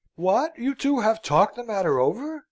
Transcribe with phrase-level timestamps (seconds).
[0.15, 0.57] "What?
[0.57, 2.39] You two have talked the matter over?